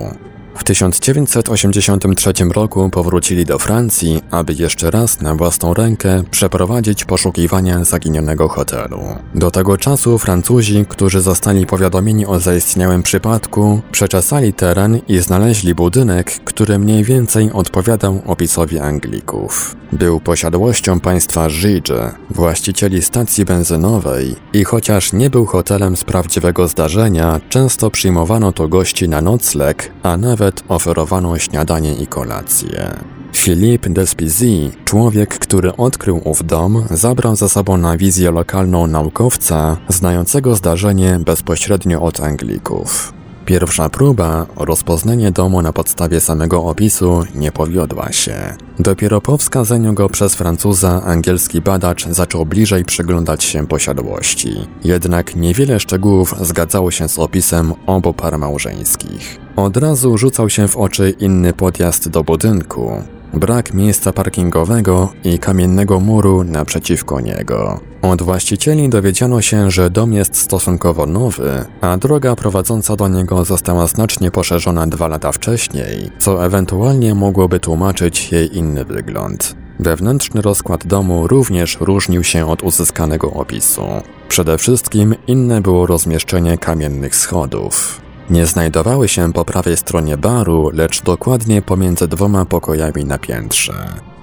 W 0.56 0.64
1983 0.64 2.34
roku 2.52 2.90
powrócili 2.90 3.46
do 3.46 3.60
Francji, 3.60 4.22
aby 4.32 4.54
jeszcze 4.54 4.92
raz 4.92 5.22
na 5.22 5.36
własną 5.36 5.74
rękę 5.74 6.24
przeprowadzić 6.32 7.06
poszukiwania 7.06 7.84
zaginionego 7.84 8.48
hotelu. 8.48 9.00
Do 9.36 9.52
tego 9.52 9.78
czasu 9.78 10.18
Francuzi, 10.18 10.86
którzy 10.90 11.22
zostali 11.22 11.66
powiadomieni 11.66 12.26
o 12.26 12.40
zaistniałym 12.40 13.04
przypadku, 13.04 13.82
przeczesali 13.92 14.54
teren 14.54 15.00
i 15.08 15.20
znaleźli 15.20 15.76
budynek, 15.76 16.32
który 16.44 16.80
mniej 16.80 17.04
więcej 17.04 17.52
odpowiadał 17.52 18.22
opisowi 18.26 18.80
Anglików. 18.80 19.76
Był 19.92 20.20
posiadłością 20.20 21.00
państwa 21.00 21.48
Gige, 21.50 22.12
właścicieli 22.30 23.02
stacji 23.02 23.46
benzynowej 23.46 24.36
i 24.54 24.64
chociaż 24.64 25.14
nie 25.14 25.30
był 25.30 25.46
hotelem 25.46 25.98
z 25.98 26.04
prawdziwego 26.04 26.68
zdarzenia, 26.68 27.42
często 27.50 27.92
przyjmowano 27.92 28.52
to 28.52 28.68
gości 28.68 29.10
na 29.10 29.22
nocleg, 29.22 29.92
a 30.04 30.18
nawet 30.18 30.43
oferowano 30.68 31.40
śniadanie 31.40 31.96
i 31.96 32.08
kolację. 32.08 32.94
Philippe 33.34 33.90
Despizy, 33.90 34.72
człowiek, 34.86 35.40
który 35.40 35.76
odkrył 35.76 36.22
ów 36.24 36.46
dom, 36.46 36.86
zabrał 36.92 37.36
ze 37.36 37.50
sobą 37.50 37.78
na 37.78 37.98
wizję 37.98 38.32
lokalną 38.32 38.88
naukowca, 38.88 39.78
znającego 39.90 40.56
zdarzenie 40.56 41.20
bezpośrednio 41.26 42.02
od 42.02 42.20
Anglików. 42.20 43.14
Pierwsza 43.46 43.90
próba, 43.90 44.46
rozpoznanie 44.56 45.32
domu 45.32 45.62
na 45.62 45.74
podstawie 45.74 46.22
samego 46.22 46.64
opisu, 46.64 47.24
nie 47.36 47.52
powiodła 47.52 48.12
się. 48.12 48.56
Dopiero 48.80 49.22
po 49.22 49.38
wskazaniu 49.38 49.94
go 49.94 50.10
przez 50.10 50.36
Francuza 50.36 51.04
angielski 51.06 51.62
badacz 51.62 52.08
zaczął 52.08 52.46
bliżej 52.46 52.86
przyglądać 52.86 53.44
się 53.44 53.68
posiadłości. 53.68 54.68
Jednak 54.84 55.36
niewiele 55.36 55.80
szczegółów 55.80 56.36
zgadzało 56.42 56.92
się 56.92 57.10
z 57.10 57.20
opisem 57.20 57.74
obu 57.86 58.14
par 58.14 58.38
małżeńskich. 58.38 59.40
Od 59.56 59.78
razu 59.78 60.18
rzucał 60.18 60.50
się 60.50 60.68
w 60.68 60.78
oczy 60.78 61.16
inny 61.20 61.54
podjazd 61.54 62.10
do 62.10 62.24
budynku 62.24 63.04
brak 63.34 63.74
miejsca 63.74 64.14
parkingowego 64.14 65.14
i 65.24 65.40
kamiennego 65.40 66.00
muru 66.00 66.44
naprzeciwko 66.44 67.22
niego. 67.22 67.80
Od 68.02 68.22
właścicieli 68.22 68.90
dowiedziano 68.90 69.42
się, 69.42 69.72
że 69.72 69.90
dom 69.90 70.14
jest 70.14 70.36
stosunkowo 70.36 71.06
nowy, 71.06 71.66
a 71.82 71.98
droga 71.98 72.36
prowadząca 72.36 72.96
do 72.96 73.08
niego 73.08 73.46
została 73.46 73.88
znacznie 73.88 74.32
poszerzona 74.32 74.88
dwa 74.88 75.08
lata 75.08 75.32
wcześniej, 75.32 76.12
co 76.20 76.46
ewentualnie 76.46 77.16
mogłoby 77.16 77.60
tłumaczyć 77.60 78.32
jej 78.32 78.58
inny 78.58 78.86
wygląd. 78.86 79.56
Wewnętrzny 79.80 80.42
rozkład 80.42 80.88
domu 80.88 81.28
również 81.28 81.78
różnił 81.80 82.24
się 82.24 82.50
od 82.50 82.64
uzyskanego 82.64 83.32
opisu. 83.32 83.82
Przede 84.30 84.58
wszystkim 84.58 85.16
inne 85.28 85.62
było 85.62 85.86
rozmieszczenie 85.86 86.58
kamiennych 86.58 87.16
schodów. 87.16 88.03
Nie 88.30 88.46
znajdowały 88.46 89.08
się 89.08 89.34
po 89.34 89.46
prawej 89.46 89.78
stronie 89.78 90.18
baru, 90.18 90.70
lecz 90.74 91.02
dokładnie 91.02 91.62
pomiędzy 91.62 92.08
dwoma 92.08 92.46
pokojami 92.46 93.06
na 93.06 93.18
piętrze. 93.18 93.74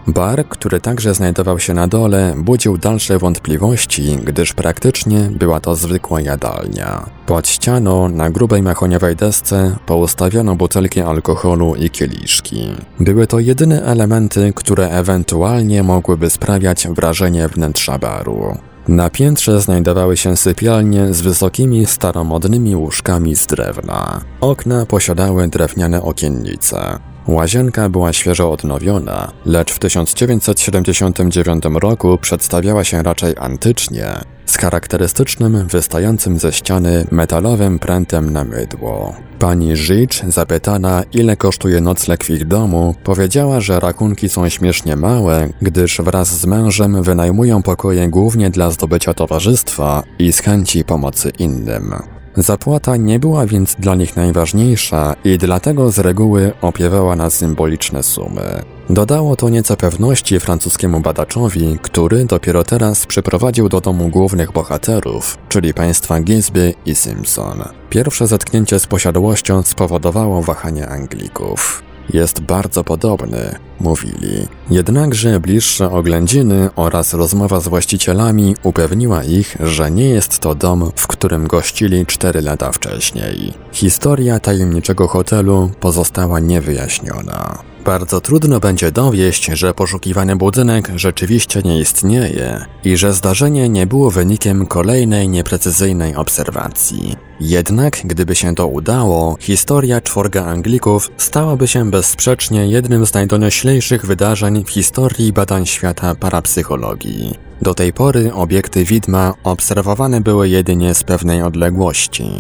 Bar, 0.06 0.48
który 0.48 0.80
także 0.80 1.14
znajdował 1.14 1.58
się 1.58 1.74
na 1.74 1.86
dole, 1.86 2.34
budził 2.36 2.78
dalsze 2.78 3.18
wątpliwości, 3.18 4.18
gdyż 4.24 4.52
praktycznie 4.52 5.30
była 5.30 5.60
to 5.60 5.76
zwykła 5.76 6.20
jadalnia. 6.20 7.06
Pod 7.26 7.48
ścianą, 7.48 8.08
na 8.08 8.30
grubej 8.30 8.62
mahoniowej 8.62 9.16
desce, 9.16 9.76
poustawiono 9.86 10.56
butelki 10.56 11.00
alkoholu 11.00 11.74
i 11.74 11.90
kieliszki. 11.90 12.68
Były 13.00 13.26
to 13.26 13.38
jedyne 13.38 13.82
elementy, 13.82 14.52
które 14.56 14.90
ewentualnie 14.90 15.82
mogłyby 15.82 16.30
sprawiać 16.30 16.88
wrażenie 16.88 17.48
wnętrza 17.48 17.98
baru. 17.98 18.56
Na 18.90 19.10
piętrze 19.10 19.60
znajdowały 19.60 20.16
się 20.16 20.36
sypialnie 20.36 21.14
z 21.14 21.20
wysokimi, 21.20 21.86
staromodnymi 21.86 22.76
łóżkami 22.76 23.36
z 23.36 23.46
drewna. 23.46 24.20
Okna 24.40 24.86
posiadały 24.86 25.48
drewniane 25.48 26.02
okiennice. 26.02 26.98
Łazienka 27.28 27.88
była 27.88 28.12
świeżo 28.12 28.52
odnowiona, 28.52 29.32
lecz 29.44 29.72
w 29.72 29.78
1979 29.78 31.64
roku 31.74 32.18
przedstawiała 32.18 32.84
się 32.84 33.02
raczej 33.02 33.34
antycznie, 33.38 34.06
z 34.46 34.56
charakterystycznym, 34.56 35.66
wystającym 35.66 36.38
ze 36.38 36.52
ściany 36.52 37.06
metalowym 37.10 37.78
prętem 37.78 38.30
na 38.30 38.44
mydło. 38.44 39.14
Pani 39.38 39.76
Życz, 39.76 40.22
zapytana 40.28 41.02
ile 41.12 41.36
kosztuje 41.36 41.80
nocleg 41.80 42.24
w 42.24 42.30
ich 42.30 42.46
domu, 42.46 42.94
powiedziała, 43.04 43.60
że 43.60 43.80
rachunki 43.80 44.28
są 44.28 44.48
śmiesznie 44.48 44.96
małe, 44.96 45.48
gdyż 45.62 46.00
wraz 46.00 46.40
z 46.40 46.46
mężem 46.46 47.02
wynajmują 47.02 47.62
pokoje 47.62 48.08
głównie 48.08 48.50
dla 48.50 48.70
zdobycia 48.70 49.14
towarzystwa 49.14 50.02
i 50.18 50.32
z 50.32 50.40
chęci 50.40 50.84
pomocy 50.84 51.30
innym. 51.38 52.19
Zapłata 52.36 52.96
nie 52.96 53.18
była 53.18 53.46
więc 53.46 53.76
dla 53.78 53.94
nich 53.94 54.16
najważniejsza 54.16 55.14
i 55.24 55.38
dlatego 55.38 55.90
z 55.90 55.98
reguły 55.98 56.52
opiewała 56.60 57.16
na 57.16 57.30
symboliczne 57.30 58.02
sumy. 58.02 58.62
Dodało 58.90 59.36
to 59.36 59.48
nieco 59.48 59.76
pewności 59.76 60.40
francuskiemu 60.40 61.00
badaczowi, 61.00 61.78
który 61.82 62.24
dopiero 62.24 62.64
teraz 62.64 63.06
przyprowadził 63.06 63.68
do 63.68 63.80
domu 63.80 64.08
głównych 64.08 64.52
bohaterów, 64.52 65.38
czyli 65.48 65.74
państwa 65.74 66.20
Gisby 66.20 66.74
i 66.86 66.94
Simpson. 66.94 67.62
Pierwsze 67.90 68.26
zetknięcie 68.26 68.78
z 68.78 68.86
posiadłością 68.86 69.62
spowodowało 69.62 70.42
wahanie 70.42 70.88
Anglików. 70.88 71.89
Jest 72.12 72.40
bardzo 72.40 72.84
podobny, 72.84 73.54
mówili. 73.80 74.46
Jednakże 74.70 75.40
bliższe 75.40 75.90
oględziny 75.90 76.68
oraz 76.76 77.14
rozmowa 77.14 77.60
z 77.60 77.68
właścicielami 77.68 78.56
upewniła 78.62 79.24
ich, 79.24 79.56
że 79.60 79.90
nie 79.90 80.08
jest 80.08 80.38
to 80.38 80.54
dom, 80.54 80.92
w 80.96 81.06
którym 81.06 81.46
gościli 81.46 82.06
cztery 82.06 82.40
lata 82.40 82.72
wcześniej. 82.72 83.54
Historia 83.72 84.40
tajemniczego 84.40 85.08
hotelu 85.08 85.70
pozostała 85.80 86.40
niewyjaśniona. 86.40 87.58
Bardzo 87.84 88.20
trudno 88.20 88.60
będzie 88.60 88.92
dowieść, 88.92 89.50
że 89.52 89.74
poszukiwany 89.74 90.36
budynek 90.36 90.92
rzeczywiście 90.96 91.62
nie 91.62 91.80
istnieje 91.80 92.64
i 92.84 92.96
że 92.96 93.12
zdarzenie 93.12 93.68
nie 93.68 93.86
było 93.86 94.10
wynikiem 94.10 94.66
kolejnej 94.66 95.28
nieprecyzyjnej 95.28 96.16
obserwacji. 96.16 97.16
Jednak, 97.40 98.00
gdyby 98.04 98.34
się 98.34 98.54
to 98.54 98.66
udało, 98.66 99.36
historia 99.40 100.00
czworga 100.00 100.44
Anglików 100.44 101.10
stałaby 101.16 101.68
się 101.68 101.90
bezsprzecznie 101.90 102.66
jednym 102.66 103.06
z 103.06 103.14
najdonioślejszych 103.14 104.06
wydarzeń 104.06 104.64
w 104.64 104.70
historii 104.70 105.32
badań 105.32 105.66
świata 105.66 106.14
parapsychologii. 106.14 107.34
Do 107.62 107.74
tej 107.74 107.92
pory 107.92 108.32
obiekty 108.32 108.84
widma 108.84 109.34
obserwowane 109.44 110.20
były 110.20 110.48
jedynie 110.48 110.94
z 110.94 111.02
pewnej 111.04 111.42
odległości. 111.42 112.30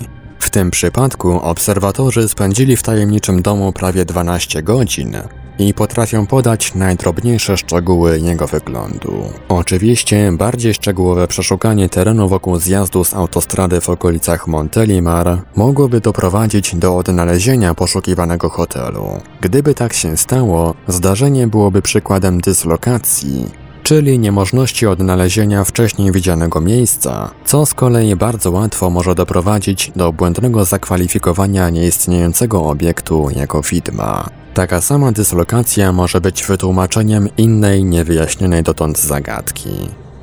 W 0.40 0.50
tym 0.50 0.70
przypadku 0.70 1.40
obserwatorzy 1.40 2.28
spędzili 2.28 2.76
w 2.76 2.82
tajemniczym 2.82 3.42
domu 3.42 3.72
prawie 3.72 4.04
12 4.04 4.62
godzin 4.62 5.16
i 5.58 5.74
potrafią 5.74 6.26
podać 6.26 6.74
najdrobniejsze 6.74 7.56
szczegóły 7.56 8.20
jego 8.20 8.46
wyglądu. 8.46 9.12
Oczywiście 9.48 10.32
bardziej 10.32 10.74
szczegółowe 10.74 11.28
przeszukanie 11.28 11.88
terenu 11.88 12.28
wokół 12.28 12.58
zjazdu 12.58 13.04
z 13.04 13.14
autostrady 13.14 13.80
w 13.80 13.88
okolicach 13.88 14.46
Montelimar 14.46 15.38
mogłoby 15.56 16.00
doprowadzić 16.00 16.74
do 16.76 16.96
odnalezienia 16.96 17.74
poszukiwanego 17.74 18.50
hotelu. 18.50 19.20
Gdyby 19.40 19.74
tak 19.74 19.92
się 19.92 20.16
stało, 20.16 20.74
zdarzenie 20.88 21.46
byłoby 21.46 21.82
przykładem 21.82 22.40
dyslokacji, 22.40 23.59
czyli 23.90 24.18
niemożności 24.18 24.86
odnalezienia 24.86 25.64
wcześniej 25.64 26.12
widzianego 26.12 26.60
miejsca, 26.60 27.30
co 27.44 27.66
z 27.66 27.74
kolei 27.74 28.16
bardzo 28.16 28.50
łatwo 28.50 28.90
może 28.90 29.14
doprowadzić 29.14 29.92
do 29.96 30.12
błędnego 30.12 30.64
zakwalifikowania 30.64 31.70
nieistniejącego 31.70 32.64
obiektu 32.64 33.28
jako 33.36 33.62
widma. 33.62 34.28
Taka 34.54 34.80
sama 34.80 35.12
dyslokacja 35.12 35.92
może 35.92 36.20
być 36.20 36.44
wytłumaczeniem 36.44 37.28
innej 37.36 37.84
niewyjaśnionej 37.84 38.62
dotąd 38.62 38.98
zagadki. 38.98 39.70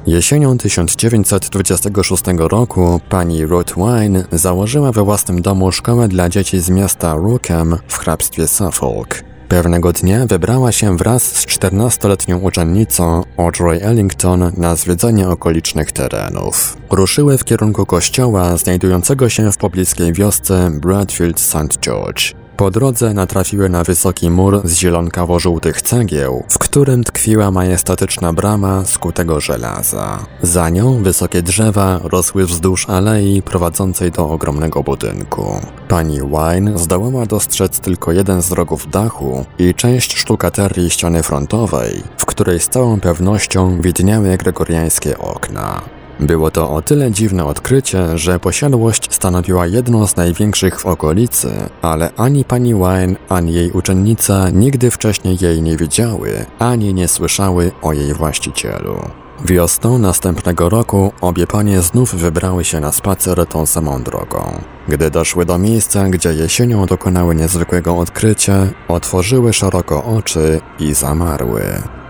Jesienią 0.06 0.58
1926 0.58 2.24
roku 2.38 3.02
pani 3.10 3.46
Ruth 3.46 3.76
Wine 3.76 4.24
założyła 4.32 4.92
we 4.92 5.04
własnym 5.04 5.42
domu 5.42 5.72
szkołę 5.72 6.08
dla 6.08 6.30
dzieci 6.30 6.60
z 6.60 6.70
miasta 6.70 7.16
Rookham 7.16 7.78
w 7.88 7.98
hrabstwie 7.98 8.48
Suffolk. 8.48 9.27
Pewnego 9.50 9.94
dnia 9.94 10.26
wybrała 10.26 10.72
się 10.72 10.98
wraz 10.98 11.24
z 11.24 11.46
14-letnią 11.46 12.42
uczennicą 12.42 13.24
Audrey 13.38 13.82
Ellington 13.84 14.52
na 14.58 14.76
zwiedzanie 14.76 15.30
okolicznych 15.30 15.92
terenów. 15.92 16.78
Ruszyły 16.90 17.38
w 17.38 17.44
kierunku 17.44 17.86
kościoła 17.86 18.58
znajdującego 18.58 19.30
się 19.30 19.52
w 19.52 19.58
pobliskiej 19.58 20.14
wiosce 20.14 20.72
Bradfield 20.82 21.40
St. 21.40 21.80
George. 21.82 22.34
Po 22.58 22.72
drodze 22.72 23.14
natrafiły 23.14 23.70
na 23.70 23.84
wysoki 23.84 24.30
mur 24.30 24.62
z 24.64 24.74
zielonkawo-żółtych 24.74 25.82
cegieł, 25.82 26.44
w 26.50 26.60
którym 26.60 27.04
tkwiła 27.04 27.52
majestatyczna 27.52 28.34
brama 28.34 28.86
z 28.86 28.98
kutego 28.98 29.40
żelaza. 29.40 30.26
Za 30.42 30.70
nią 30.70 31.04
wysokie 31.04 31.42
drzewa 31.42 32.00
rosły 32.04 32.46
wzdłuż 32.46 32.90
alei 32.90 33.42
prowadzącej 33.42 34.12
do 34.12 34.30
ogromnego 34.30 34.84
budynku. 34.84 35.62
Pani 35.88 36.20
Wine 36.20 36.78
zdołała 36.78 37.26
dostrzec 37.26 37.80
tylko 37.80 38.12
jeden 38.12 38.42
z 38.42 38.52
rogów 38.52 38.90
dachu 38.90 39.46
i 39.60 39.74
część 39.74 40.18
sztukaterii 40.18 40.90
ściany 40.90 41.24
frontowej, 41.24 42.04
w 42.18 42.26
której 42.26 42.60
z 42.60 42.70
całą 42.70 43.00
pewnością 43.00 43.82
widniały 43.82 44.38
gregoriańskie 44.38 45.18
okna. 45.18 45.97
Było 46.20 46.52
to 46.52 46.70
o 46.72 46.82
tyle 46.82 47.12
dziwne 47.12 47.46
odkrycie, 47.46 48.18
że 48.18 48.40
posiadłość 48.40 49.14
stanowiła 49.14 49.68
jedną 49.68 50.08
z 50.08 50.16
największych 50.16 50.80
w 50.80 50.86
okolicy, 50.86 51.52
ale 51.82 52.12
ani 52.18 52.46
pani 52.46 52.74
Wine, 52.74 53.16
ani 53.30 53.54
jej 53.54 53.72
uczennica 53.72 54.50
nigdy 54.50 54.92
wcześniej 54.92 55.38
jej 55.42 55.62
nie 55.62 55.78
widziały, 55.78 56.46
ani 56.60 56.94
nie 56.94 57.08
słyszały 57.08 57.72
o 57.82 57.94
jej 57.94 58.14
właścicielu. 58.14 59.00
Wiosną 59.46 60.00
następnego 60.00 60.70
roku 60.70 61.12
obie 61.22 61.48
panie 61.48 61.82
znów 61.82 62.16
wybrały 62.16 62.64
się 62.64 62.80
na 62.80 62.92
spacer 62.92 63.46
tą 63.46 63.66
samą 63.66 64.04
drogą. 64.04 64.62
Gdy 64.88 65.10
doszły 65.12 65.46
do 65.46 65.58
miejsca, 65.58 66.10
gdzie 66.10 66.34
jesienią 66.34 66.86
dokonały 66.86 67.36
niezwykłego 67.36 67.98
odkrycia, 67.98 68.68
otworzyły 68.88 69.54
szeroko 69.54 70.04
oczy 70.04 70.62
i 70.80 70.94
zamarły. 70.94 71.64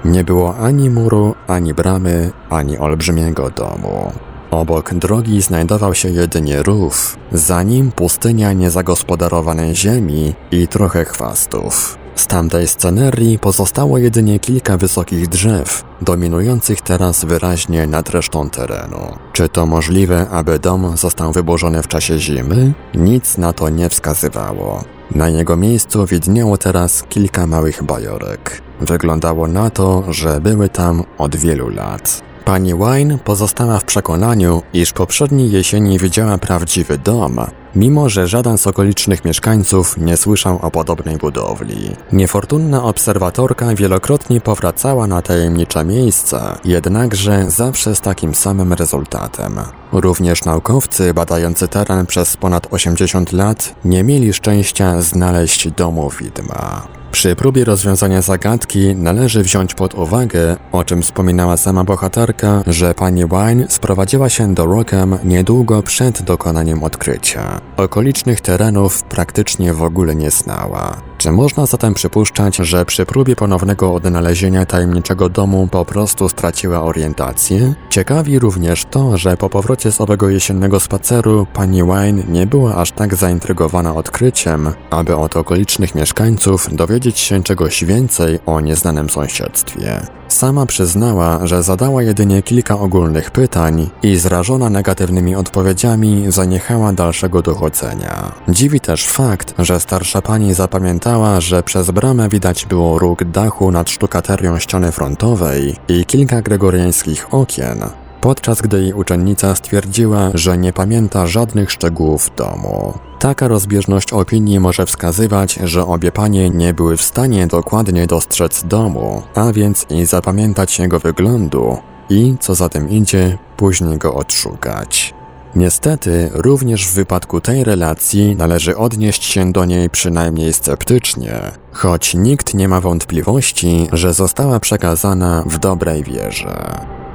Nie 0.08 0.24
było 0.24 0.58
ani 0.58 0.90
muru, 0.90 1.36
ani 1.48 1.74
bramy, 1.74 2.32
ani 2.50 2.78
olbrzymiego 2.78 3.50
domu. 3.50 4.12
Obok 4.52 4.94
drogi 4.94 5.42
znajdował 5.42 5.96
się 5.96 6.10
jedynie 6.10 6.64
rów, 6.64 7.18
za 7.32 7.64
nim 7.64 7.92
pustynia 7.92 8.54
niezagospodarowanej 8.54 9.76
ziemi 9.76 10.34
i 10.52 10.68
trochę 10.68 11.06
chwastów. 11.06 11.98
Z 12.16 12.28
tamtej 12.28 12.68
scenerii 12.68 13.40
pozostało 13.40 13.98
jedynie 13.98 14.40
kilka 14.40 14.78
wysokich 14.78 15.28
drzew, 15.28 15.84
dominujących 16.02 16.82
teraz 16.82 17.26
wyraźnie 17.26 17.88
nad 17.88 18.10
resztą 18.10 18.50
terenu. 18.50 19.18
Czy 19.34 19.50
to 19.50 19.66
możliwe, 19.66 20.30
aby 20.30 20.60
dom 20.60 20.98
został 20.98 21.32
wyburzony 21.32 21.84
w 21.84 21.88
czasie 21.88 22.20
zimy? 22.20 22.74
Nic 22.96 23.38
na 23.38 23.54
to 23.54 23.70
nie 23.70 23.90
wskazywało. 23.90 24.84
Na 25.16 25.30
jego 25.30 25.58
miejscu 25.58 26.06
widniało 26.06 26.58
teraz 26.58 27.04
kilka 27.10 27.48
małych 27.48 27.84
bajorek. 27.84 28.67
Wyglądało 28.82 29.48
na 29.48 29.70
to, 29.70 30.14
że 30.14 30.42
były 30.42 30.70
tam 30.70 31.04
od 31.18 31.36
wielu 31.36 31.70
lat. 31.70 32.22
Pani 32.46 32.74
Wine 32.74 33.18
pozostała 33.18 33.80
w 33.80 33.84
przekonaniu, 33.84 34.62
iż 34.74 34.94
poprzedniej 34.94 35.52
jesieni 35.52 36.00
widziała 36.00 36.38
prawdziwy 36.38 36.98
dom, 36.98 37.40
mimo 37.78 38.10
że 38.10 38.28
żaden 38.28 38.58
z 38.58 38.68
okolicznych 38.68 39.26
mieszkańców 39.26 39.98
nie 39.98 40.18
słyszał 40.18 40.60
o 40.62 40.72
podobnej 40.72 41.18
budowli. 41.18 41.96
Niefortunna 42.12 42.84
obserwatorka 42.84 43.76
wielokrotnie 43.76 44.42
powracała 44.42 45.08
na 45.08 45.22
tajemnicze 45.22 45.86
miejsca, 45.86 46.58
jednakże 46.66 47.52
zawsze 47.52 47.96
z 47.96 48.02
takim 48.02 48.36
samym 48.36 48.74
rezultatem. 48.74 49.60
Również 49.92 50.46
naukowcy 50.46 51.14
badający 51.14 51.68
teren 51.68 52.06
przez 52.06 52.38
ponad 52.38 52.68
80 52.72 53.34
lat 53.34 53.76
nie 53.86 54.04
mieli 54.04 54.34
szczęścia 54.34 55.02
znaleźć 55.02 55.72
domu 55.72 56.10
widma. 56.20 56.88
Przy 57.12 57.36
próbie 57.36 57.66
rozwiązania 57.66 58.22
zagadki 58.22 58.96
należy 58.96 59.44
wziąć 59.44 59.74
pod 59.74 59.94
uwagę, 59.94 60.58
o 60.72 60.84
czym 60.84 61.02
wspominała 61.02 61.58
sama 61.58 61.84
bohaterka, 61.84 62.64
że 62.68 62.94
pani 62.94 63.24
Wine 63.26 63.66
sprowadziła 63.70 64.30
się 64.30 64.54
do 64.54 64.66
Rockham 64.66 65.18
niedługo 65.24 65.84
przed 65.84 66.22
dokonaniem 66.22 66.84
odkrycia. 66.84 67.62
Okolicznych 67.78 68.42
terenów 68.42 69.04
praktycznie 69.04 69.74
w 69.74 69.84
ogóle 69.84 70.16
nie 70.16 70.32
znała. 70.32 71.02
Można 71.32 71.66
zatem 71.66 71.94
przypuszczać, 71.94 72.56
że 72.56 72.86
przy 72.86 73.06
próbie 73.06 73.36
ponownego 73.36 73.94
odnalezienia 73.94 74.66
tajemniczego 74.66 75.30
domu 75.30 75.68
po 75.72 75.86
prostu 75.86 76.30
straciła 76.30 76.84
orientację? 76.84 77.74
Ciekawi 77.90 78.40
również 78.40 78.86
to, 78.86 79.18
że 79.18 79.38
po 79.38 79.50
powrocie 79.50 79.92
z 79.92 80.02
owego 80.02 80.30
jesiennego 80.30 80.80
spaceru 80.80 81.48
pani 81.54 81.84
Wine 81.84 82.24
nie 82.30 82.48
była 82.48 82.76
aż 82.76 82.92
tak 82.92 83.16
zaintrygowana 83.16 83.96
odkryciem, 83.96 84.74
aby 84.90 85.16
od 85.16 85.38
okolicznych 85.38 85.96
mieszkańców 85.96 86.76
dowiedzieć 86.76 87.20
się 87.20 87.44
czegoś 87.44 87.84
więcej 87.84 88.40
o 88.46 88.62
nieznanym 88.62 89.10
sąsiedztwie. 89.10 90.02
Sama 90.28 90.66
przyznała, 90.66 91.48
że 91.48 91.64
zadała 91.64 92.04
jedynie 92.04 92.42
kilka 92.42 92.80
ogólnych 92.80 93.32
pytań 93.32 93.90
i 94.04 94.18
zrażona 94.18 94.70
negatywnymi 94.70 95.36
odpowiedziami 95.36 96.26
zaniechała 96.30 96.94
dalszego 96.94 97.42
dochodzenia. 97.42 98.32
Dziwi 98.50 98.80
też 98.80 99.08
fakt, 99.08 99.54
że 99.60 99.80
starsza 99.80 100.22
pani 100.22 100.54
zapamiętała, 100.54 101.17
że 101.40 101.64
przez 101.64 101.92
bramę 101.92 102.30
widać 102.30 102.66
było 102.66 103.00
róg 103.00 103.24
dachu 103.24 103.72
nad 103.72 103.90
sztukaterią 103.90 104.60
ściany 104.60 104.92
frontowej 104.92 105.76
i 105.88 106.06
kilka 106.06 106.42
gregoriańskich 106.42 107.34
okien, 107.34 107.80
podczas 108.22 108.62
gdy 108.62 108.82
jej 108.82 108.94
uczennica 108.94 109.56
stwierdziła, 109.56 110.32
że 110.34 110.58
nie 110.58 110.74
pamięta 110.74 111.28
żadnych 111.28 111.72
szczegółów 111.72 112.32
domu. 112.38 112.94
Taka 113.20 113.48
rozbieżność 113.48 114.14
opinii 114.14 114.60
może 114.60 114.86
wskazywać, 114.86 115.54
że 115.64 115.86
obie 115.86 116.12
panie 116.12 116.50
nie 116.50 116.74
były 116.74 116.98
w 116.98 117.02
stanie 117.02 117.48
dokładnie 117.48 118.08
dostrzec 118.08 118.64
domu, 118.64 119.24
a 119.36 119.52
więc 119.54 119.86
i 119.90 120.06
zapamiętać 120.06 120.80
jego 120.80 121.00
wyglądu 121.00 121.78
i, 122.10 122.36
co 122.40 122.56
za 122.56 122.70
tym 122.70 122.90
idzie, 122.90 123.38
później 123.58 123.98
go 123.98 124.14
odszukać. 124.14 125.17
Niestety, 125.58 126.30
również 126.34 126.88
w 126.88 126.94
wypadku 126.94 127.42
tej 127.42 127.64
relacji 127.64 128.36
należy 128.36 128.78
odnieść 128.78 129.26
się 129.26 129.52
do 129.52 129.66
niej 129.66 129.90
przynajmniej 129.90 130.54
sceptycznie, 130.54 131.52
choć 131.72 132.14
nikt 132.14 132.54
nie 132.54 132.68
ma 132.68 132.82
wątpliwości, 132.82 133.88
że 133.94 134.14
została 134.14 134.60
przekazana 134.60 135.44
w 135.46 135.60
dobrej 135.60 136.04
wierze. 136.04 137.07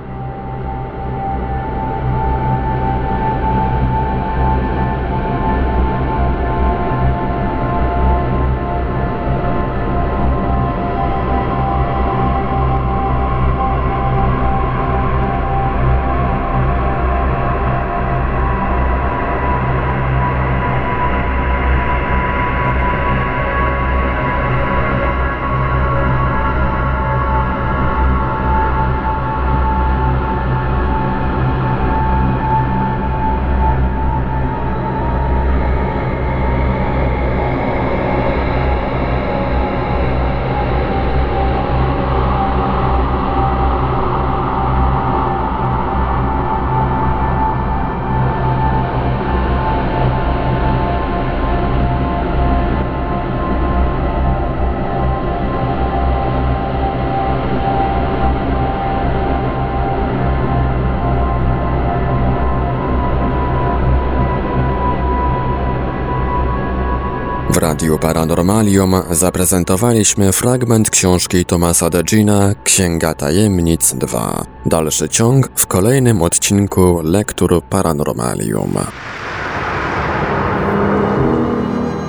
Radiu 67.62 67.98
Paranormalium 67.98 68.94
zaprezentowaliśmy 69.10 70.32
fragment 70.32 70.90
książki 70.90 71.44
Tomasa 71.44 71.90
Degina 71.90 72.54
Księga 72.64 73.14
Tajemnic 73.14 73.94
2. 73.94 74.44
Dalszy 74.66 75.08
ciąg 75.08 75.50
w 75.54 75.66
kolejnym 75.66 76.22
odcinku 76.22 77.00
Lektur 77.02 77.62
Paranormalium. 77.70 78.74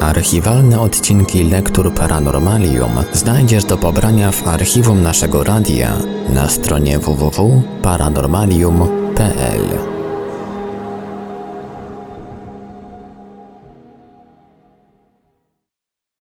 Archiwalne 0.01 0.81
odcinki 0.81 1.43
Lektur 1.43 1.93
Paranormalium 1.93 2.91
znajdziesz 3.11 3.65
do 3.65 3.77
pobrania 3.77 4.31
w 4.31 4.47
archiwum 4.47 5.03
naszego 5.03 5.43
radia 5.43 5.97
na 6.29 6.49
stronie 6.49 6.99
www.paranormalium.pl. 6.99 9.92